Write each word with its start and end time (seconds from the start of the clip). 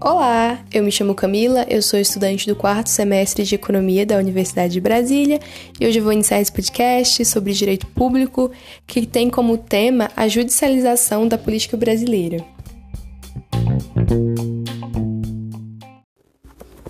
Olá, 0.00 0.64
eu 0.72 0.82
me 0.82 0.90
chamo 0.90 1.14
Camila, 1.14 1.66
eu 1.68 1.82
sou 1.82 1.98
estudante 2.00 2.46
do 2.46 2.56
quarto 2.56 2.88
semestre 2.88 3.44
de 3.44 3.56
Economia 3.56 4.06
da 4.06 4.16
Universidade 4.16 4.72
de 4.72 4.80
Brasília 4.80 5.38
e 5.78 5.86
hoje 5.86 5.98
eu 5.98 6.02
vou 6.02 6.12
iniciar 6.12 6.40
esse 6.40 6.50
podcast 6.50 7.24
sobre 7.24 7.52
direito 7.52 7.86
público 7.88 8.50
que 8.86 9.04
tem 9.06 9.28
como 9.28 9.58
tema 9.58 10.10
a 10.16 10.26
judicialização 10.26 11.28
da 11.28 11.36
política 11.36 11.76
brasileira. 11.76 12.44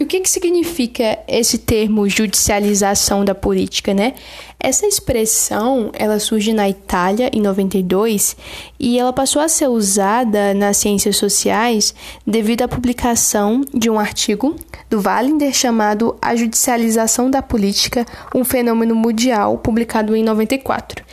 Que, 0.08 0.20
que 0.20 0.30
significa 0.30 1.18
esse 1.28 1.58
termo 1.58 2.08
judicialização 2.08 3.24
da 3.24 3.34
política, 3.34 3.94
né? 3.94 4.14
Essa 4.58 4.86
expressão, 4.86 5.90
ela 5.92 6.18
surge 6.18 6.52
na 6.52 6.68
Itália 6.68 7.30
em 7.32 7.40
92 7.40 8.36
e 8.80 8.98
ela 8.98 9.12
passou 9.12 9.40
a 9.40 9.48
ser 9.48 9.68
usada 9.68 10.52
nas 10.52 10.78
ciências 10.78 11.16
sociais 11.16 11.94
devido 12.26 12.62
à 12.62 12.68
publicação 12.68 13.60
de 13.72 13.88
um 13.88 14.00
artigo 14.00 14.56
do 14.90 15.00
Wallinger 15.00 15.52
chamado 15.52 16.16
A 16.20 16.34
Judicialização 16.34 17.30
da 17.30 17.40
Política, 17.40 18.04
um 18.34 18.42
fenômeno 18.42 18.96
mundial, 18.96 19.58
publicado 19.58 20.16
em 20.16 20.24
94. 20.24 21.04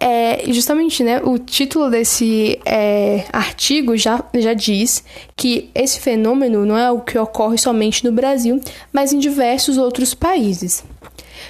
É, 0.00 0.44
justamente, 0.52 1.02
né, 1.02 1.20
o 1.24 1.38
título 1.38 1.90
desse 1.90 2.58
é, 2.64 3.24
artigo 3.32 3.96
já, 3.96 4.22
já 4.36 4.54
diz 4.54 5.02
que 5.36 5.70
esse 5.74 5.98
fenômeno 5.98 6.64
não 6.64 6.78
é 6.78 6.90
o 6.90 7.00
que 7.00 7.18
ocorre 7.18 7.58
somente 7.58 8.04
no 8.04 8.12
Brasil, 8.12 8.60
mas 8.92 9.12
em 9.12 9.18
diversos 9.18 9.76
outros 9.76 10.14
países. 10.14 10.84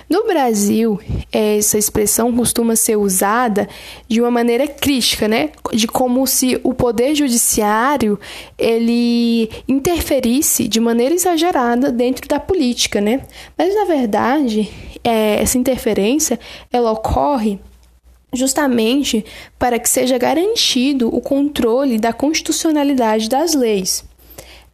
No 0.09 0.27
Brasil, 0.27 0.98
essa 1.30 1.77
expressão 1.77 2.34
costuma 2.34 2.74
ser 2.77 2.97
usada 2.97 3.69
de 4.09 4.21
uma 4.21 4.30
maneira 4.30 4.66
crítica, 4.66 5.29
né? 5.29 5.51
De 5.73 5.87
como 5.87 6.27
se 6.27 6.59
o 6.62 6.73
poder 6.73 7.15
judiciário 7.15 8.19
ele 8.59 9.51
interferisse 9.66 10.66
de 10.66 10.80
maneira 10.80 11.15
exagerada 11.15 11.93
dentro 11.93 12.26
da 12.26 12.41
política, 12.41 13.01
né? 13.01 13.21
Mas 13.57 13.74
na 13.74 13.85
verdade, 13.85 14.71
é, 15.04 15.43
essa 15.43 15.59
interferência 15.59 16.41
ela 16.73 16.93
ocorre 16.93 17.59
justamente 18.32 19.24
para 19.59 19.79
que 19.79 19.88
seja 19.88 20.18
garantido 20.18 21.15
o 21.15 21.21
controle 21.21 21.98
da 21.98 22.12
constitucionalidade 22.12 23.29
das 23.29 23.54
leis. 23.54 24.04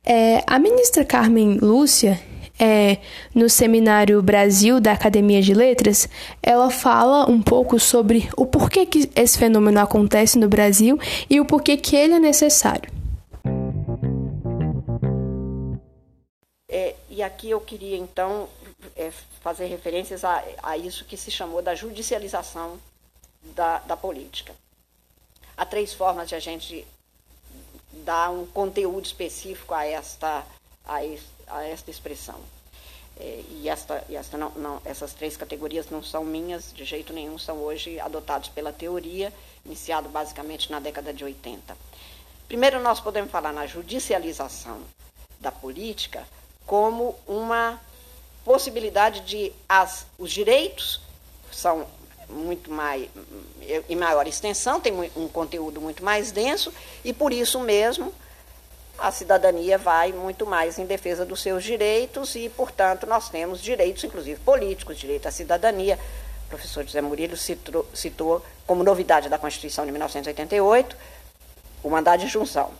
É, 0.04 0.42
a 0.46 0.58
ministra 0.58 1.04
Carmen 1.04 1.58
Lúcia, 1.62 2.20
é, 2.58 2.98
no 3.34 3.48
seminário 3.48 4.22
Brasil 4.22 4.80
da 4.80 4.92
Academia 4.92 5.40
de 5.40 5.54
Letras, 5.54 6.08
ela 6.42 6.70
fala 6.70 7.28
um 7.28 7.40
pouco 7.40 7.80
sobre 7.80 8.28
o 8.36 8.46
porquê 8.46 8.86
que 8.86 9.10
esse 9.16 9.38
fenômeno 9.38 9.80
acontece 9.80 10.38
no 10.38 10.48
Brasil 10.48 10.98
e 11.28 11.40
o 11.40 11.44
porquê 11.44 11.76
que 11.76 11.96
ele 11.96 12.14
é 12.14 12.18
necessário. 12.18 12.92
É, 16.70 16.94
e 17.08 17.22
aqui 17.22 17.50
eu 17.50 17.60
queria 17.60 17.96
então 17.96 18.48
é, 18.96 19.10
fazer 19.40 19.66
referências 19.66 20.24
a, 20.24 20.42
a 20.62 20.76
isso 20.76 21.04
que 21.04 21.16
se 21.16 21.30
chamou 21.30 21.62
da 21.62 21.74
judicialização 21.74 22.78
da, 23.54 23.78
da 23.80 23.96
política. 23.96 24.54
Há 25.56 25.64
três 25.64 25.92
formas 25.92 26.28
de 26.28 26.34
a 26.34 26.40
gente 26.40 26.86
dar 28.04 28.30
um 28.30 28.46
conteúdo 28.46 29.04
específico 29.04 29.74
a 29.74 29.84
esta, 29.86 30.44
a, 30.84 30.96
a 31.48 31.64
esta 31.64 31.90
expressão. 31.90 32.40
É, 33.16 33.44
e 33.48 33.68
esta, 33.68 34.04
e 34.08 34.16
esta 34.16 34.36
não, 34.36 34.50
não, 34.50 34.82
essas 34.84 35.12
três 35.12 35.36
categorias 35.36 35.88
não 35.88 36.02
são 36.02 36.24
minhas 36.24 36.72
de 36.72 36.84
jeito 36.84 37.12
nenhum, 37.12 37.38
são 37.38 37.58
hoje 37.58 38.00
adotados 38.00 38.48
pela 38.48 38.72
teoria, 38.72 39.32
iniciado 39.64 40.08
basicamente 40.08 40.70
na 40.70 40.80
década 40.80 41.14
de 41.14 41.22
80. 41.22 41.76
Primeiro, 42.48 42.80
nós 42.80 43.00
podemos 43.00 43.30
falar 43.30 43.52
na 43.52 43.66
judicialização 43.66 44.82
da 45.38 45.52
política 45.52 46.26
como 46.66 47.14
uma 47.26 47.80
possibilidade 48.44 49.20
de 49.20 49.52
as, 49.68 50.06
os 50.18 50.32
direitos 50.32 51.00
são 51.52 51.86
muito 52.28 52.70
mais 52.70 53.08
em 53.88 53.96
maior 53.96 54.26
extensão, 54.26 54.80
tem 54.80 54.92
um 55.16 55.28
conteúdo 55.28 55.80
muito 55.80 56.04
mais 56.04 56.30
denso 56.30 56.72
e 57.04 57.12
por 57.12 57.32
isso 57.32 57.60
mesmo 57.60 58.12
a 58.98 59.10
cidadania 59.10 59.76
vai 59.76 60.12
muito 60.12 60.46
mais 60.46 60.78
em 60.78 60.86
defesa 60.86 61.24
dos 61.24 61.42
seus 61.42 61.64
direitos 61.64 62.34
e, 62.36 62.48
portanto, 62.48 63.06
nós 63.06 63.28
temos 63.28 63.60
direitos, 63.60 64.04
inclusive 64.04 64.38
políticos, 64.40 64.98
direito 64.98 65.26
à 65.26 65.30
cidadania. 65.30 65.98
O 66.46 66.48
professor 66.48 66.84
José 66.84 67.00
Murilo 67.00 67.36
citou, 67.36 67.86
citou 67.92 68.44
como 68.66 68.84
novidade 68.84 69.28
da 69.28 69.38
Constituição 69.38 69.84
de 69.84 69.90
1988 69.90 70.96
o 71.82 71.90
mandado 71.90 72.20
de 72.20 72.28
junção. 72.28 72.70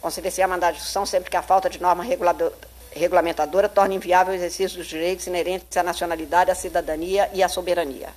Conceder-se 0.00 0.40
a 0.40 0.48
mandado 0.48 0.74
de 0.74 0.80
junção 0.80 1.04
sempre 1.04 1.28
que 1.28 1.36
a 1.36 1.42
falta 1.42 1.68
de 1.68 1.82
norma 1.82 2.04
reguladora 2.04 2.54
regulamentadora 2.92 3.68
torna 3.68 3.94
inviável 3.94 4.32
o 4.32 4.36
exercício 4.36 4.78
dos 4.78 4.86
direitos 4.86 5.26
inerentes 5.26 5.76
à 5.76 5.82
nacionalidade, 5.82 6.50
à 6.50 6.54
cidadania 6.54 7.30
e 7.32 7.42
à 7.42 7.48
soberania. 7.48 8.08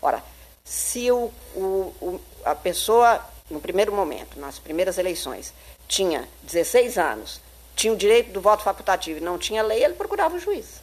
Ora, 0.00 0.22
se 0.64 1.10
o, 1.10 1.30
o, 1.54 2.20
a 2.44 2.54
pessoa, 2.54 3.20
no 3.50 3.60
primeiro 3.60 3.92
momento, 3.92 4.38
nas 4.38 4.58
primeiras 4.58 4.98
eleições, 4.98 5.52
tinha 5.88 6.28
16 6.42 6.96
anos, 6.96 7.40
tinha 7.74 7.92
o 7.92 7.96
direito 7.96 8.30
do 8.32 8.40
voto 8.40 8.62
facultativo 8.62 9.18
e 9.18 9.22
não 9.22 9.38
tinha 9.38 9.62
lei, 9.62 9.82
ele 9.82 9.94
procurava 9.94 10.36
o 10.36 10.38
juiz. 10.38 10.80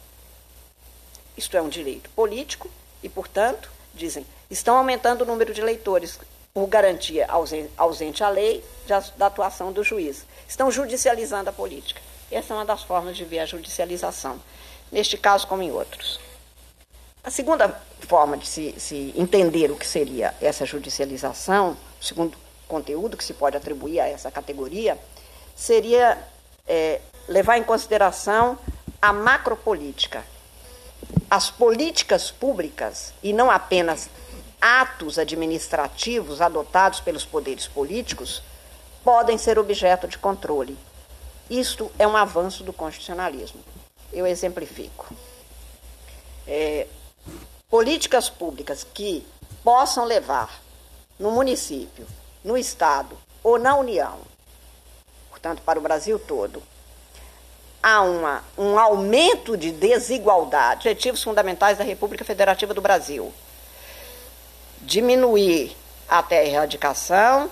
Isto 1.36 1.56
é 1.56 1.62
um 1.62 1.68
direito 1.68 2.10
político 2.10 2.68
e, 3.02 3.08
portanto, 3.08 3.70
dizem, 3.94 4.26
estão 4.50 4.76
aumentando 4.76 5.22
o 5.22 5.26
número 5.26 5.54
de 5.54 5.60
eleitores 5.60 6.18
por 6.52 6.66
garantia 6.66 7.26
ausente 7.76 8.24
à 8.24 8.28
lei 8.28 8.64
da 9.16 9.26
atuação 9.26 9.72
do 9.72 9.84
juiz. 9.84 10.26
Estão 10.48 10.70
judicializando 10.70 11.50
a 11.50 11.52
política. 11.52 12.00
Essa 12.30 12.52
é 12.52 12.56
uma 12.56 12.64
das 12.64 12.82
formas 12.82 13.16
de 13.16 13.24
ver 13.24 13.38
a 13.38 13.46
judicialização, 13.46 14.38
neste 14.92 15.16
caso 15.16 15.46
como 15.46 15.62
em 15.62 15.70
outros. 15.70 16.20
A 17.24 17.30
segunda 17.30 17.80
forma 18.00 18.36
de 18.36 18.46
se, 18.46 18.74
se 18.78 19.14
entender 19.16 19.70
o 19.70 19.76
que 19.76 19.86
seria 19.86 20.34
essa 20.40 20.66
judicialização, 20.66 21.76
o 22.00 22.04
segundo 22.04 22.36
conteúdo 22.66 23.16
que 23.16 23.24
se 23.24 23.32
pode 23.32 23.56
atribuir 23.56 24.00
a 24.00 24.06
essa 24.06 24.30
categoria, 24.30 24.98
seria 25.56 26.18
é, 26.66 27.00
levar 27.26 27.56
em 27.56 27.64
consideração 27.64 28.58
a 29.00 29.12
macropolítica. 29.12 30.22
As 31.30 31.50
políticas 31.50 32.30
públicas, 32.30 33.14
e 33.22 33.32
não 33.32 33.50
apenas 33.50 34.10
atos 34.60 35.18
administrativos 35.18 36.42
adotados 36.42 37.00
pelos 37.00 37.24
poderes 37.24 37.66
políticos, 37.66 38.42
podem 39.02 39.38
ser 39.38 39.58
objeto 39.58 40.06
de 40.06 40.18
controle 40.18 40.76
isto 41.50 41.90
é 41.98 42.06
um 42.06 42.16
avanço 42.16 42.62
do 42.62 42.72
constitucionalismo. 42.72 43.60
Eu 44.12 44.26
exemplifico. 44.26 45.14
É, 46.46 46.86
políticas 47.70 48.28
públicas 48.28 48.84
que 48.84 49.26
possam 49.62 50.04
levar 50.04 50.60
no 51.18 51.30
município, 51.30 52.06
no 52.44 52.56
Estado 52.56 53.16
ou 53.42 53.58
na 53.58 53.76
União, 53.76 54.18
portanto, 55.30 55.62
para 55.62 55.78
o 55.78 55.82
Brasil 55.82 56.18
todo, 56.18 56.62
a 57.82 58.00
uma, 58.02 58.44
um 58.56 58.78
aumento 58.78 59.56
de 59.56 59.70
desigualdade, 59.70 60.88
objetivos 60.88 61.22
fundamentais 61.22 61.78
da 61.78 61.84
República 61.84 62.24
Federativa 62.24 62.74
do 62.74 62.80
Brasil. 62.80 63.32
Diminuir 64.80 65.76
até 66.08 66.38
a 66.38 66.44
erradicação 66.44 67.50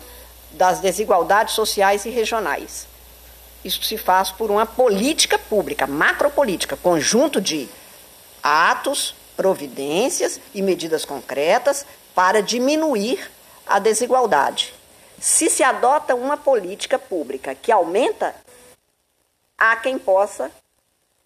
das 0.53 0.81
desigualdades 0.81 1.55
sociais 1.55 2.05
e 2.05 2.11
regionais 2.11 2.87
isso 3.67 3.83
se 3.83 3.99
faz 3.99 4.31
por 4.31 4.51
uma 4.51 4.65
política 4.65 5.39
pública, 5.39 5.87
macropolítica, 5.87 6.77
conjunto 6.77 7.41
de 7.41 7.69
atos, 8.43 9.15
providências 9.37 10.41
e 10.55 10.63
medidas 10.63 11.05
concretas 11.05 11.85
para 12.15 12.41
diminuir 12.41 13.31
a 13.67 13.79
desigualdade. 13.79 14.73
Se 15.21 15.51
se 15.51 15.63
adota 15.63 16.15
uma 16.15 16.37
política 16.37 16.99
pública 16.99 17.55
que 17.55 17.73
aumenta, 17.73 18.35
há 19.59 19.75
quem 19.77 19.99
possa 19.99 20.51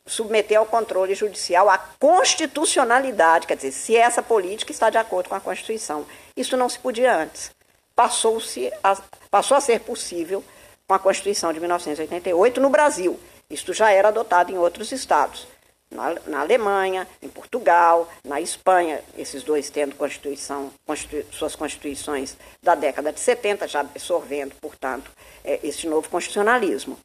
submeter 0.06 0.58
ao 0.58 0.66
controle 0.66 1.14
judicial 1.14 1.68
a 1.68 1.78
constitucionalidade, 1.78 3.46
quer 3.46 3.56
dizer, 3.56 3.72
se 3.72 3.96
essa 3.96 4.22
política 4.22 4.72
está 4.72 4.88
de 4.88 4.98
acordo 4.98 5.28
com 5.28 5.34
a 5.34 5.40
Constituição. 5.40 6.06
Isso 6.36 6.56
não 6.56 6.68
se 6.68 6.78
podia 6.78 7.14
antes. 7.14 7.50
Passou-se 7.94 8.72
a, 8.82 8.96
passou 9.30 9.56
a 9.56 9.60
ser 9.60 9.80
possível 9.80 10.42
com 10.90 10.94
a 10.94 10.98
Constituição 10.98 11.52
de 11.52 11.60
1988 11.60 12.60
no 12.60 12.68
Brasil. 12.68 13.16
Isto 13.48 13.72
já 13.72 13.92
era 13.92 14.08
adotado 14.08 14.50
em 14.50 14.58
outros 14.58 14.90
estados. 14.90 15.46
Na, 15.88 16.14
na 16.26 16.40
Alemanha, 16.40 17.06
em 17.22 17.28
Portugal, 17.28 18.08
na 18.24 18.40
Espanha, 18.40 19.00
esses 19.16 19.44
dois 19.44 19.70
tendo 19.70 19.94
constituição, 19.94 20.72
constitu, 20.84 21.24
suas 21.32 21.54
constituições 21.54 22.36
da 22.60 22.74
década 22.74 23.12
de 23.12 23.20
70, 23.20 23.68
já 23.68 23.78
absorvendo, 23.78 24.52
portanto, 24.60 25.12
é, 25.44 25.60
novo 25.84 26.08
constitucionalismo. 26.08 26.98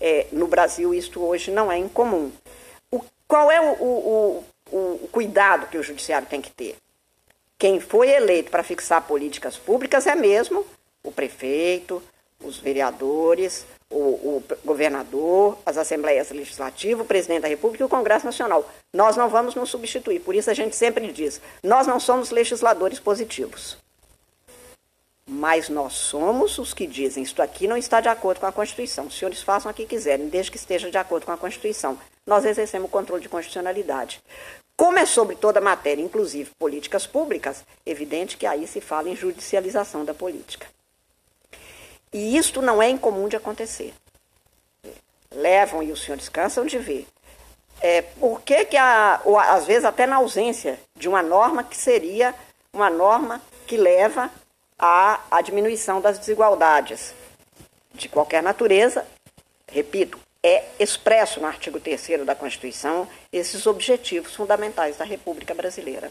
É, 0.00 0.28
no 0.30 0.46
Brasil, 0.46 0.94
isto 0.94 1.20
hoje 1.20 1.50
não 1.50 1.70
é 1.70 1.78
incomum. 1.78 2.30
O, 2.92 3.00
qual 3.26 3.50
é 3.50 3.60
o, 3.60 3.74
o, 3.74 4.44
o 4.70 5.08
cuidado 5.10 5.66
que 5.66 5.78
o 5.78 5.82
judiciário 5.82 6.28
tem 6.28 6.40
que 6.40 6.52
ter? 6.52 6.76
Quem 7.58 7.80
foi 7.80 8.08
eleito 8.08 8.52
para 8.52 8.62
fixar 8.62 9.02
políticas 9.02 9.56
públicas 9.56 10.06
é 10.06 10.14
mesmo 10.14 10.64
o 11.02 11.10
prefeito, 11.10 12.00
os 12.42 12.58
vereadores, 12.58 13.66
o, 13.90 13.98
o, 13.98 14.44
governador, 14.64 15.58
as 15.66 15.76
assembleias 15.76 16.30
legislativas, 16.30 17.04
o 17.04 17.08
presidente 17.08 17.42
da 17.42 17.48
República 17.48 17.82
e 17.82 17.86
o 17.86 17.88
Congresso 17.88 18.24
Nacional. 18.24 18.68
Nós 18.92 19.16
não 19.16 19.28
vamos 19.28 19.54
nos 19.54 19.70
substituir. 19.70 20.20
Por 20.20 20.34
isso 20.34 20.50
a 20.50 20.54
gente 20.54 20.76
sempre 20.76 21.10
diz: 21.12 21.40
nós 21.62 21.86
não 21.86 21.98
somos 21.98 22.30
legisladores 22.30 23.00
positivos. 23.00 23.76
Mas 25.28 25.68
nós 25.68 25.92
somos 25.92 26.58
os 26.58 26.74
que 26.74 26.86
dizem: 26.86 27.22
isto 27.22 27.42
aqui 27.42 27.68
não 27.68 27.76
está 27.76 28.00
de 28.00 28.08
acordo 28.08 28.40
com 28.40 28.46
a 28.46 28.52
Constituição. 28.52 29.06
Os 29.06 29.18
senhores 29.18 29.42
façam 29.42 29.70
o 29.70 29.74
que 29.74 29.86
quiserem, 29.86 30.28
desde 30.28 30.50
que 30.50 30.56
esteja 30.56 30.90
de 30.90 30.98
acordo 30.98 31.26
com 31.26 31.32
a 31.32 31.36
Constituição. 31.36 31.98
Nós 32.26 32.44
exercemos 32.44 32.88
o 32.88 32.92
controle 32.92 33.22
de 33.22 33.28
constitucionalidade. 33.28 34.20
Como 34.76 34.98
é 34.98 35.04
sobre 35.04 35.36
toda 35.36 35.58
a 35.58 35.62
matéria, 35.62 36.02
inclusive 36.02 36.50
políticas 36.58 37.06
públicas, 37.06 37.62
evidente 37.84 38.36
que 38.36 38.46
aí 38.46 38.66
se 38.66 38.80
fala 38.80 39.10
em 39.10 39.16
judicialização 39.16 40.04
da 40.04 40.14
política. 40.14 40.66
E 42.12 42.36
isto 42.36 42.60
não 42.60 42.82
é 42.82 42.88
incomum 42.88 43.28
de 43.28 43.36
acontecer. 43.36 43.94
Levam, 45.32 45.82
e 45.82 45.92
os 45.92 46.02
senhores 46.02 46.28
cansam 46.28 46.66
de 46.66 46.78
ver, 46.78 47.06
é, 47.80 48.02
por 48.02 48.42
que, 48.42 48.64
que 48.66 48.76
a, 48.76 49.20
ou, 49.24 49.38
às 49.38 49.66
vezes 49.66 49.84
até 49.84 50.06
na 50.06 50.16
ausência 50.16 50.78
de 50.96 51.08
uma 51.08 51.22
norma 51.22 51.64
que 51.64 51.76
seria 51.76 52.34
uma 52.72 52.90
norma 52.90 53.40
que 53.66 53.76
leva 53.76 54.30
à, 54.78 55.20
à 55.30 55.40
diminuição 55.40 56.00
das 56.00 56.18
desigualdades 56.18 57.14
de 57.94 58.08
qualquer 58.08 58.42
natureza, 58.42 59.06
repito, 59.66 60.18
é 60.42 60.64
expresso 60.78 61.40
no 61.40 61.46
artigo 61.46 61.78
3 61.78 62.24
da 62.24 62.34
Constituição 62.34 63.08
esses 63.32 63.66
objetivos 63.66 64.34
fundamentais 64.34 64.96
da 64.96 65.04
República 65.04 65.54
Brasileira. 65.54 66.10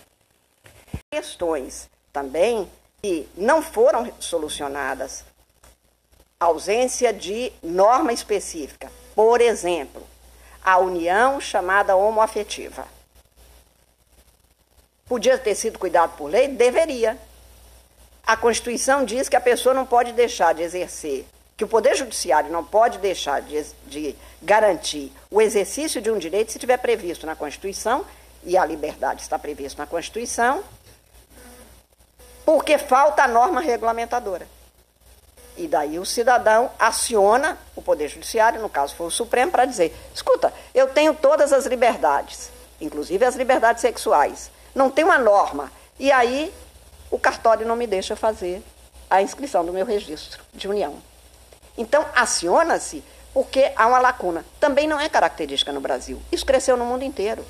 Questões 1.11 1.89
também 2.13 2.69
que 3.01 3.27
não 3.35 3.61
foram 3.61 4.11
solucionadas 4.19 5.25
ausência 6.39 7.12
de 7.12 7.51
norma 7.62 8.13
específica. 8.13 8.89
Por 9.13 9.41
exemplo, 9.41 10.01
a 10.63 10.77
união 10.77 11.41
chamada 11.41 11.97
homoafetiva. 11.97 12.88
Podia 15.06 15.38
ter 15.38 15.56
sido 15.56 15.77
cuidado 15.77 16.15
por 16.15 16.27
lei? 16.27 16.47
Deveria. 16.47 17.18
A 18.25 18.38
Constituição 18.38 19.03
diz 19.03 19.27
que 19.27 19.36
a 19.36 19.41
pessoa 19.41 19.75
não 19.75 19.86
pode 19.86 20.13
deixar 20.13 20.53
de 20.53 20.62
exercer, 20.62 21.25
que 21.57 21.63
o 21.65 21.68
Poder 21.68 21.95
Judiciário 21.95 22.51
não 22.51 22.63
pode 22.63 23.00
deixar 23.00 23.42
de, 23.42 23.62
de 23.88 24.15
garantir 24.42 25.12
o 25.30 25.42
exercício 25.42 26.01
de 26.01 26.09
um 26.09 26.18
direito 26.18 26.51
se 26.51 26.57
estiver 26.57 26.77
previsto 26.77 27.25
na 27.25 27.35
Constituição, 27.35 28.06
e 28.45 28.57
a 28.57 28.63
liberdade 28.63 29.24
está 29.24 29.38
prevista 29.38 29.81
na 29.81 29.88
Constituição, 29.88 30.63
porque 32.45 32.77
falta 32.77 33.24
a 33.24 33.27
norma 33.27 33.59
regulamentadora. 33.59 34.47
E 35.59 35.67
daí 35.67 36.00
o 36.00 36.06
cidadão 36.06 36.71
aciona 36.79 37.57
o 37.75 37.81
Poder 37.81 38.07
Judiciário, 38.07 38.61
no 38.61 38.69
caso 38.69 38.95
foi 38.95 39.07
o 39.07 39.11
Supremo, 39.11 39.51
para 39.51 39.65
dizer: 39.65 39.94
escuta, 40.15 40.53
eu 40.73 40.88
tenho 40.88 41.13
todas 41.13 41.51
as 41.51 41.65
liberdades, 41.65 42.50
inclusive 42.79 43.25
as 43.25 43.35
liberdades 43.35 43.81
sexuais. 43.81 44.50
Não 44.73 44.89
tem 44.89 45.03
uma 45.03 45.17
norma. 45.17 45.69
E 46.00 46.13
aí 46.13 46.53
o 47.11 47.19
cartório 47.19 47.67
não 47.67 47.75
me 47.75 47.85
deixa 47.85 48.15
fazer 48.15 48.63
a 49.09 49.21
inscrição 49.21 49.65
do 49.65 49.73
meu 49.73 49.85
registro 49.85 50.41
de 50.53 50.65
união. 50.65 50.95
Então, 51.77 52.06
aciona-se 52.15 53.03
porque 53.33 53.73
há 53.75 53.85
uma 53.85 54.00
lacuna. 54.00 54.45
Também 54.61 54.88
não 54.88 54.97
é 54.97 55.09
característica 55.09 55.73
no 55.73 55.81
Brasil. 55.81 56.21
Isso 56.31 56.45
cresceu 56.45 56.77
no 56.77 56.85
mundo 56.85 57.03
inteiro. 57.03 57.45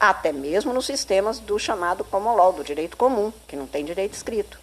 Até 0.00 0.32
mesmo 0.32 0.72
nos 0.72 0.86
sistemas 0.86 1.38
do 1.38 1.58
chamado 1.58 2.04
common 2.04 2.34
law, 2.34 2.54
do 2.54 2.64
direito 2.64 2.96
comum, 2.96 3.30
que 3.46 3.54
não 3.54 3.66
tem 3.66 3.84
direito 3.84 4.14
escrito 4.14 4.62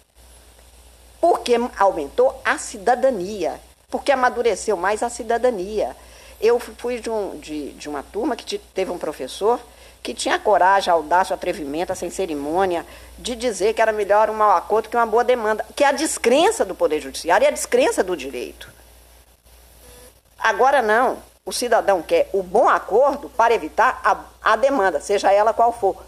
porque 1.20 1.54
aumentou 1.78 2.40
a 2.44 2.56
cidadania, 2.56 3.60
porque 3.90 4.10
amadureceu 4.10 4.76
mais 4.76 5.02
a 5.02 5.10
cidadania. 5.10 5.94
Eu 6.40 6.58
fui 6.58 6.98
de, 7.00 7.10
um, 7.10 7.38
de, 7.38 7.72
de 7.72 7.88
uma 7.88 8.02
turma 8.02 8.34
que 8.34 8.58
teve 8.58 8.90
um 8.90 8.98
professor 8.98 9.60
que 10.02 10.14
tinha 10.14 10.38
coragem, 10.38 10.90
audácia, 10.90 11.34
atrevimento, 11.34 11.94
sem 11.94 12.08
cerimônia, 12.08 12.86
de 13.18 13.36
dizer 13.36 13.74
que 13.74 13.82
era 13.82 13.92
melhor 13.92 14.30
um 14.30 14.34
mau 14.34 14.56
acordo 14.56 14.88
que 14.88 14.96
uma 14.96 15.04
boa 15.04 15.22
demanda, 15.22 15.62
que 15.76 15.84
é 15.84 15.88
a 15.88 15.92
descrença 15.92 16.64
do 16.64 16.74
Poder 16.74 17.00
Judiciário 17.00 17.44
e 17.44 17.48
a 17.48 17.50
descrença 17.50 18.02
do 18.02 18.16
direito. 18.16 18.72
Agora 20.38 20.80
não. 20.80 21.18
O 21.44 21.52
cidadão 21.52 22.00
quer 22.00 22.30
o 22.32 22.42
bom 22.42 22.68
acordo 22.68 23.28
para 23.30 23.52
evitar 23.52 24.00
a, 24.02 24.52
a 24.52 24.56
demanda, 24.56 25.00
seja 25.00 25.30
ela 25.32 25.52
qual 25.52 25.72
for. 25.72 26.02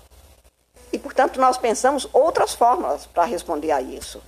E, 0.90 0.98
portanto, 0.98 1.38
nós 1.38 1.58
pensamos 1.58 2.08
outras 2.12 2.54
formas 2.54 3.06
para 3.06 3.24
responder 3.24 3.72
a 3.72 3.80
isso 3.82 4.22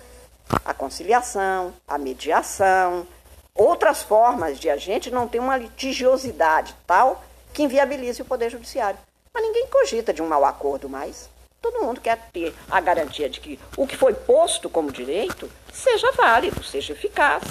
a 0.64 0.74
conciliação, 0.74 1.72
a 1.86 1.96
mediação, 1.96 3.06
outras 3.54 4.02
formas 4.02 4.58
de 4.58 4.68
a 4.68 4.76
gente 4.76 5.10
não 5.10 5.28
ter 5.28 5.38
uma 5.38 5.56
litigiosidade 5.56 6.74
tal 6.86 7.22
que 7.52 7.62
inviabilize 7.62 8.20
o 8.20 8.24
Poder 8.24 8.50
Judiciário. 8.50 8.98
Mas 9.32 9.42
ninguém 9.42 9.66
cogita 9.68 10.12
de 10.12 10.22
um 10.22 10.28
mau 10.28 10.44
acordo 10.44 10.88
mais. 10.88 11.28
Todo 11.62 11.82
mundo 11.82 12.00
quer 12.00 12.18
ter 12.32 12.54
a 12.70 12.80
garantia 12.80 13.28
de 13.28 13.40
que 13.40 13.58
o 13.76 13.86
que 13.86 13.96
foi 13.96 14.12
posto 14.12 14.68
como 14.68 14.92
direito 14.92 15.50
seja 15.72 16.12
válido, 16.12 16.62
seja 16.62 16.92
eficaz. 16.92 17.42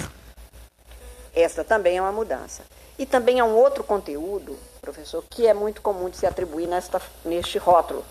Esta 1.34 1.64
também 1.64 1.96
é 1.96 2.02
uma 2.02 2.12
mudança. 2.12 2.62
E 2.96 3.04
também 3.04 3.40
é 3.40 3.44
um 3.44 3.56
outro 3.56 3.82
conteúdo, 3.82 4.56
professor, 4.80 5.24
que 5.28 5.46
é 5.46 5.52
muito 5.52 5.82
comum 5.82 6.08
de 6.08 6.16
se 6.16 6.26
atribuir 6.26 6.68
nesta, 6.68 7.02
neste 7.24 7.58
rótulo. 7.58 8.04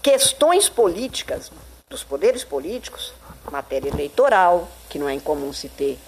Questões 0.00 0.68
políticas 0.68 1.50
dos 1.92 2.02
poderes 2.02 2.42
políticos 2.42 3.12
matéria 3.50 3.88
eleitoral, 3.88 4.68
que 4.88 4.98
não 4.98 5.08
é 5.08 5.14
incomum 5.14 5.52
se 5.52 5.68
ter 5.68 5.98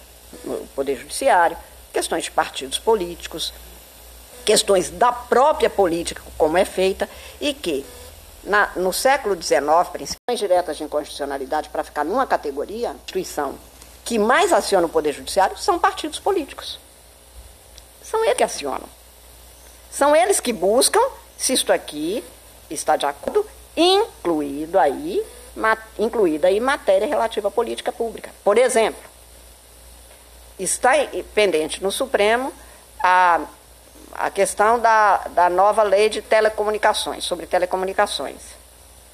no 0.43 0.67
Poder 0.67 0.97
Judiciário, 0.97 1.57
questões 1.93 2.25
de 2.25 2.31
partidos 2.31 2.79
políticos, 2.79 3.53
questões 4.43 4.89
da 4.89 5.11
própria 5.11 5.69
política, 5.69 6.21
como 6.37 6.57
é 6.57 6.65
feita, 6.65 7.09
e 7.39 7.53
que 7.53 7.85
na, 8.43 8.71
no 8.75 8.91
século 8.91 9.35
XIX, 9.35 9.61
principalmente 9.91 10.39
diretas 10.39 10.77
de 10.77 10.83
inconstitucionalidade, 10.83 11.69
para 11.69 11.83
ficar 11.83 12.03
numa 12.03 12.27
categoria, 12.27 12.91
a 12.91 12.93
instituição 12.93 13.55
que 14.03 14.19
mais 14.19 14.53
aciona 14.53 14.85
o 14.85 14.89
Poder 14.89 15.13
Judiciário 15.13 15.57
são 15.57 15.79
partidos 15.79 16.19
políticos. 16.19 16.79
São 18.03 18.23
eles 18.23 18.37
que 18.37 18.43
acionam. 18.43 18.87
São 19.89 20.15
eles 20.15 20.39
que 20.39 20.53
buscam 20.53 21.01
se 21.37 21.53
isto 21.53 21.71
aqui 21.71 22.23
está 22.69 22.95
de 22.95 23.05
acordo, 23.05 23.45
incluído 23.75 24.77
aí 24.77 25.25
incluída 25.97 26.47
aí 26.47 26.59
matéria 26.59 27.07
relativa 27.07 27.47
à 27.47 27.51
política 27.51 27.91
pública. 27.91 28.31
Por 28.43 28.57
exemplo, 28.57 29.01
está 30.59 30.91
pendente 31.33 31.81
no 31.83 31.91
Supremo 31.91 32.53
a, 33.01 33.41
a 34.13 34.29
questão 34.29 34.79
da, 34.79 35.17
da 35.29 35.49
nova 35.49 35.83
lei 35.83 36.09
de 36.09 36.21
telecomunicações, 36.21 37.23
sobre 37.23 37.45
telecomunicações. 37.45 38.41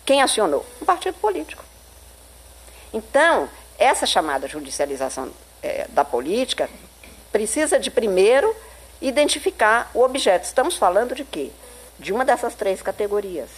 Quem 0.05 0.21
acionou? 0.21 0.65
Um 0.81 0.86
partido 0.86 1.15
político. 1.19 1.63
Então, 2.93 3.50
essa 3.77 4.05
chamada 4.05 4.48
judicialização 4.48 5.31
é, 5.63 5.88
da 5.89 6.03
política 6.03 6.69
precisa 7.31 7.79
de 7.79 7.89
primeiro 7.89 8.53
identificar 9.01 9.89
o 9.93 10.01
objeto. 10.01 10.45
Estamos 10.45 10.75
falando 10.75 11.15
de 11.15 11.24
quê? 11.24 11.51
De 11.98 12.12
uma 12.12 12.25
dessas 12.25 12.53
três 12.55 12.81
categorias. 12.81 13.50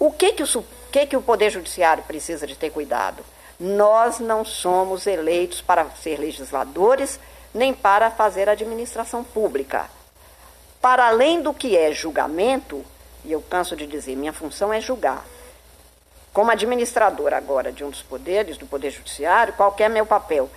O 0.00 0.10
que, 0.10 0.32
que 0.32 0.42
o 0.42 0.64
que, 0.90 1.06
que 1.06 1.16
o 1.16 1.20
Poder 1.20 1.50
Judiciário 1.50 2.02
precisa 2.04 2.46
de 2.46 2.56
ter 2.56 2.70
cuidado? 2.70 3.22
Nós 3.60 4.18
não 4.18 4.46
somos 4.46 5.06
eleitos 5.06 5.60
para 5.60 5.84
ser 5.90 6.18
legisladores 6.18 7.20
nem 7.52 7.74
para 7.74 8.10
fazer 8.10 8.48
administração 8.48 9.22
pública. 9.22 9.90
Para 10.80 11.08
além 11.08 11.42
do 11.42 11.52
que 11.52 11.76
é 11.76 11.92
julgamento, 11.92 12.82
e 13.26 13.30
eu 13.30 13.42
canso 13.42 13.76
de 13.76 13.86
dizer, 13.86 14.16
minha 14.16 14.32
função 14.32 14.72
é 14.72 14.80
julgar. 14.80 15.22
Como 16.32 16.50
administrador 16.50 17.34
agora 17.34 17.70
de 17.70 17.84
um 17.84 17.90
dos 17.90 18.00
poderes, 18.00 18.56
do 18.56 18.64
Poder 18.64 18.90
Judiciário, 18.90 19.52
qual 19.52 19.76
é 19.78 19.88
meu 19.90 20.06
papel? 20.06 20.48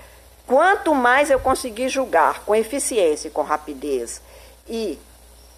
Quanto 0.47 0.95
mais 0.95 1.29
eu 1.29 1.39
conseguir 1.39 1.89
julgar 1.89 2.45
com 2.45 2.55
eficiência 2.55 3.27
e 3.27 3.31
com 3.31 3.41
rapidez 3.41 4.21
e 4.69 4.97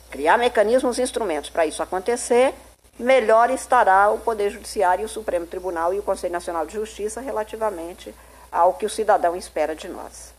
criar 0.09 0.39
mecanismos 0.39 0.97
e 0.97 1.03
instrumentos 1.03 1.51
para 1.51 1.67
isso 1.67 1.83
acontecer, 1.83 2.55
melhor 2.97 3.49
estará 3.49 4.09
o 4.09 4.19
Poder 4.19 4.49
Judiciário, 4.49 5.05
o 5.05 5.09
Supremo 5.09 5.45
Tribunal 5.45 5.93
e 5.93 5.99
o 5.99 6.03
Conselho 6.03 6.33
Nacional 6.33 6.65
de 6.65 6.73
Justiça 6.73 7.21
relativamente 7.21 8.13
ao 8.51 8.73
que 8.73 8.85
o 8.85 8.89
cidadão 8.89 9.35
espera 9.35 9.75
de 9.75 9.87
nós. 9.87 10.33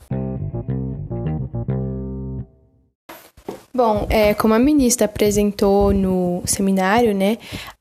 Bom, 3.77 4.07
é, 4.09 4.33
como 4.33 4.55
a 4.55 4.59
ministra 4.59 5.05
apresentou 5.05 5.93
no 5.93 6.43
seminário, 6.47 7.15
né, 7.15 7.37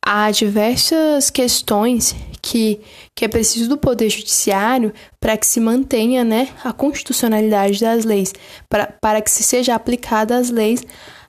há 0.06 0.30
diversas 0.30 1.30
questões 1.30 2.14
que, 2.42 2.82
que 3.16 3.24
é 3.24 3.30
preciso 3.30 3.70
do 3.70 3.78
Poder 3.78 4.10
Judiciário 4.10 4.94
para 5.22 5.38
que 5.38 5.48
se 5.48 5.62
mantenha 5.62 6.26
né, 6.26 6.50
a 6.66 6.74
constitucionalidade 6.74 7.80
das 7.80 8.04
leis, 8.04 8.34
para, 8.70 9.22
que 9.22 9.32
se 9.32 9.42
seja 9.42 9.74
aplicada 9.74 10.36
as 10.36 10.50
leis 10.50 10.84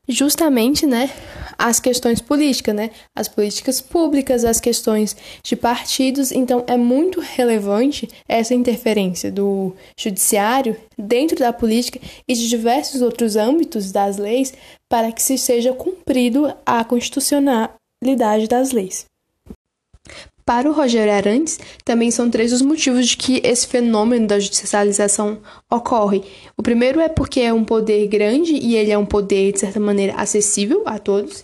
justamente, 0.08 0.86
né, 0.86 1.10
as 1.58 1.80
questões 1.80 2.20
políticas, 2.20 2.74
né, 2.74 2.90
as 3.14 3.28
políticas 3.28 3.80
públicas, 3.80 4.44
as 4.44 4.60
questões 4.60 5.16
de 5.42 5.56
partidos. 5.56 6.32
Então, 6.32 6.64
é 6.66 6.76
muito 6.76 7.20
relevante 7.20 8.08
essa 8.28 8.54
interferência 8.54 9.32
do 9.32 9.74
judiciário 9.98 10.76
dentro 10.96 11.38
da 11.38 11.52
política 11.52 12.00
e 12.28 12.34
de 12.34 12.48
diversos 12.48 13.02
outros 13.02 13.36
âmbitos 13.36 13.90
das 13.90 14.16
leis 14.16 14.52
para 14.88 15.10
que 15.10 15.22
se 15.22 15.36
seja 15.36 15.72
cumprido 15.72 16.54
a 16.64 16.84
constitucionalidade 16.84 18.46
das 18.48 18.72
leis. 18.72 19.06
Para 20.46 20.70
o 20.70 20.72
Rogério 20.72 21.12
Arantes, 21.12 21.58
também 21.84 22.08
são 22.12 22.30
três 22.30 22.52
os 22.52 22.62
motivos 22.62 23.08
de 23.08 23.16
que 23.16 23.40
esse 23.42 23.66
fenômeno 23.66 24.28
da 24.28 24.38
judicialização 24.38 25.38
ocorre. 25.68 26.22
O 26.56 26.62
primeiro 26.62 27.00
é 27.00 27.08
porque 27.08 27.40
é 27.40 27.52
um 27.52 27.64
poder 27.64 28.06
grande 28.06 28.52
e 28.52 28.76
ele 28.76 28.92
é 28.92 28.96
um 28.96 29.04
poder, 29.04 29.50
de 29.50 29.58
certa 29.58 29.80
maneira, 29.80 30.14
acessível 30.14 30.84
a 30.86 31.00
todos. 31.00 31.42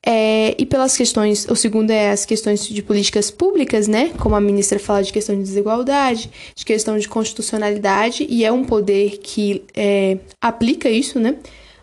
É, 0.00 0.54
e 0.56 0.64
pelas 0.64 0.96
questões, 0.96 1.44
o 1.50 1.56
segundo 1.56 1.90
é 1.90 2.12
as 2.12 2.24
questões 2.24 2.64
de 2.64 2.80
políticas 2.84 3.32
públicas, 3.32 3.88
né? 3.88 4.12
Como 4.16 4.36
a 4.36 4.40
ministra 4.40 4.78
fala 4.78 5.02
de 5.02 5.12
questão 5.12 5.34
de 5.34 5.42
desigualdade, 5.42 6.30
de 6.54 6.64
questão 6.64 6.96
de 6.96 7.08
constitucionalidade, 7.08 8.24
e 8.30 8.44
é 8.44 8.52
um 8.52 8.62
poder 8.62 9.18
que 9.18 9.64
é, 9.74 10.18
aplica 10.40 10.88
isso, 10.88 11.18
né? 11.18 11.36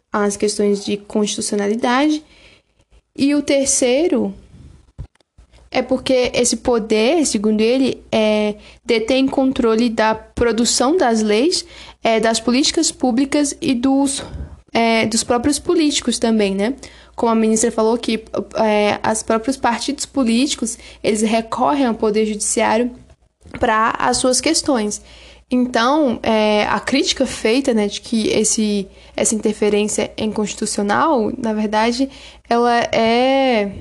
As 0.09 0.37
questões 0.37 0.85
de 0.85 0.95
constitucionalidade. 0.95 2.23
E 3.17 3.35
o 3.35 3.41
terceiro 3.41 4.33
é 5.73 5.81
porque 5.81 6.31
esse 6.35 6.57
poder, 6.57 7.25
segundo 7.25 7.59
ele, 7.59 8.03
é, 8.11 8.55
detém 8.85 9.27
controle 9.27 9.89
da 9.89 10.13
produção 10.13 10.95
das 10.95 11.23
leis, 11.23 11.65
é, 12.03 12.19
das 12.19 12.39
políticas 12.39 12.91
públicas 12.91 13.57
e 13.59 13.73
dos, 13.73 14.23
é, 14.71 15.07
dos 15.07 15.23
próprios 15.23 15.57
políticos 15.57 16.19
também, 16.19 16.53
né? 16.53 16.75
Como 17.15 17.31
a 17.31 17.35
ministra 17.35 17.71
falou 17.71 17.97
que 17.97 18.23
é, 18.55 18.99
os 19.11 19.23
próprios 19.23 19.57
partidos 19.57 20.05
políticos 20.05 20.77
eles 21.03 21.23
recorrem 21.23 21.87
ao 21.87 21.95
poder 21.95 22.27
judiciário 22.27 22.91
para 23.59 23.95
as 23.97 24.17
suas 24.17 24.39
questões. 24.39 25.01
Então, 25.49 26.19
é, 26.21 26.65
a 26.65 26.79
crítica 26.79 27.25
feita 27.25 27.73
né, 27.73 27.87
de 27.87 27.99
que 28.01 28.27
esse, 28.29 28.87
essa 29.15 29.35
interferência 29.35 30.11
é 30.17 30.23
inconstitucional, 30.23 31.31
na 31.37 31.53
verdade, 31.53 32.09
ela 32.49 32.79
é 32.91 33.71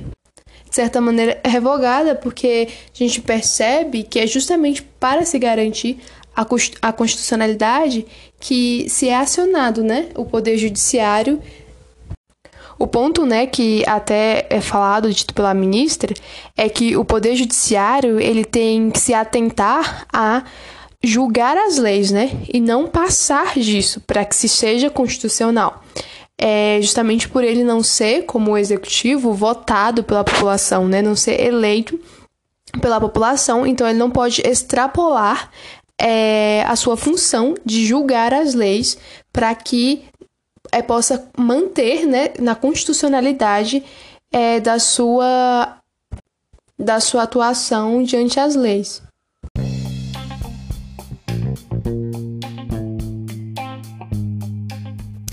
de 0.73 0.77
certa 0.77 1.03
maneira, 1.03 1.39
é 1.45 1.49
revogada, 1.51 2.15
porque 2.15 2.67
a 2.95 2.99
gente 2.99 3.21
percebe 3.21 4.05
que 4.05 4.19
é 4.19 4.27
justamente 4.27 4.83
para 4.99 5.23
se 5.23 5.39
garantir 5.39 5.99
a, 6.35 6.93
constitucionalidade 6.95 8.07
que 8.41 8.87
se 8.89 9.07
é 9.11 9.17
acionado 9.17 9.85
né, 9.85 10.09
o 10.15 10.25
Poder 10.25 10.57
Judiciário. 10.57 11.43
O 12.79 12.87
ponto 12.87 13.27
né, 13.27 13.47
que 13.47 13.85
até 13.87 14.47
é 14.49 14.63
falado, 14.63 15.13
dito 15.13 15.35
pela 15.35 15.53
ministra, 15.53 16.15
é 16.57 16.71
que 16.71 16.97
o 16.97 17.05
Poder 17.05 17.37
Judiciário 17.37 18.19
ele 18.19 18.43
tem 18.43 18.91
que 18.91 18.99
se 18.99 19.13
atentar 19.13 20.07
a 20.11 20.43
julgar 21.05 21.55
as 21.55 21.77
leis, 21.77 22.11
né? 22.11 22.31
E 22.51 22.61
não 22.61 22.87
passar 22.87 23.59
disso 23.59 24.01
para 24.07 24.25
que 24.25 24.35
se 24.35 24.49
seja 24.49 24.89
constitucional 24.89 25.83
é 26.39 26.79
justamente 26.81 27.29
por 27.29 27.45
ele 27.45 27.63
não 27.63 27.83
ser, 27.83 28.25
como 28.25 28.57
executivo, 28.57 29.33
votado 29.33 30.03
pela 30.03 30.25
população, 30.25 30.89
né? 30.89 31.01
Não 31.01 31.15
ser 31.15 31.41
eleito 31.41 31.99
pela 32.81 33.01
população, 33.01 33.67
então 33.67 33.87
ele 33.87 33.99
não 33.99 34.11
pode 34.11 34.43
extrapolar 34.45 35.51
é, 36.01 36.65
a 36.67 36.75
sua 36.75 36.97
função 36.97 37.55
de 37.65 37.87
julgar 37.87 38.33
as 38.33 38.55
leis 38.55 38.99
para 39.33 39.55
que 39.55 40.05
é, 40.73 40.81
possa 40.83 41.29
manter 41.37 42.07
né, 42.07 42.31
na 42.39 42.55
constitucionalidade 42.55 43.85
é, 44.33 44.59
da, 44.59 44.79
sua, 44.79 45.79
da 46.79 46.99
sua 46.99 47.23
atuação 47.25 48.03
diante 48.03 48.41
as 48.41 48.57
leis. 48.57 49.03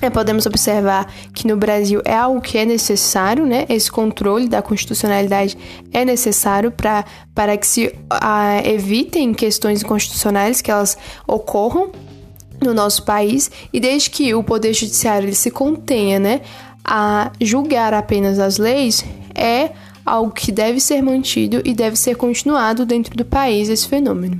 É, 0.01 0.09
podemos 0.09 0.45
observar 0.45 1.11
que 1.33 1.47
no 1.47 1.57
Brasil 1.57 2.01
é 2.05 2.15
algo 2.15 2.39
que 2.39 2.57
é 2.57 2.65
necessário, 2.65 3.45
né? 3.45 3.65
Esse 3.67 3.91
controle 3.91 4.47
da 4.47 4.61
constitucionalidade 4.61 5.57
é 5.91 6.05
necessário 6.05 6.71
pra, 6.71 7.03
para 7.35 7.57
que 7.57 7.67
se 7.67 7.93
a, 8.09 8.61
evitem 8.65 9.33
questões 9.33 9.83
inconstitucionais 9.83 10.61
que 10.61 10.71
elas 10.71 10.97
ocorram 11.27 11.91
no 12.61 12.73
nosso 12.73 13.03
país 13.03 13.51
e 13.73 13.79
desde 13.79 14.09
que 14.09 14.33
o 14.33 14.43
poder 14.43 14.73
judiciário 14.73 15.27
ele 15.27 15.35
se 15.35 15.51
contenha, 15.51 16.19
né, 16.19 16.41
a 16.83 17.31
julgar 17.41 17.93
apenas 17.93 18.39
as 18.39 18.57
leis, 18.57 19.03
é 19.35 19.71
algo 20.05 20.31
que 20.31 20.51
deve 20.51 20.79
ser 20.79 21.01
mantido 21.01 21.61
e 21.63 21.73
deve 21.73 21.95
ser 21.95 22.15
continuado 22.15 22.85
dentro 22.85 23.15
do 23.15 23.25
país 23.25 23.69
esse 23.69 23.87
fenômeno. 23.87 24.39